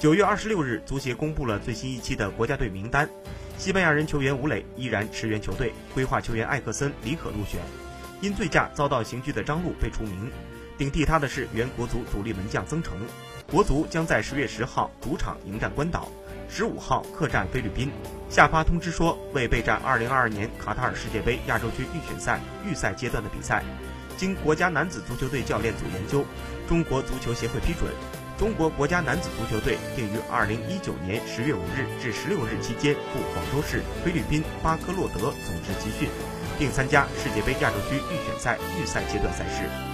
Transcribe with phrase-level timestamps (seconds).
[0.00, 3.06] 九月二十六日，足协公布了最新一期的国家队名单，
[3.58, 7.60] 西班牙人球员武磊依然驰援球队，规划球员艾克森、李可入选。
[8.22, 10.32] 因醉驾遭到刑拘的张路被除名，
[10.78, 12.96] 顶替他的是原国足主力门将曾诚。
[13.46, 16.08] 国足将在十月十号主场迎战关岛，
[16.48, 17.90] 十五号客战菲律宾。
[18.30, 23.62] 下发通知说，为备战二零二二年卡塔尔世界杯亚洲区预选赛预赛阶段的比赛，
[24.16, 26.24] 经国家男子足球队教练组研究，
[26.66, 27.90] 中国足球协会批准，
[28.40, 36.08] 中国国家男子足球队定于二零一九年十月五日至十六日期间赴广州市菲律宾巴科洛德组织集训。
[36.60, 39.89] 并参加世界杯亚洲区预选赛预赛阶段赛事。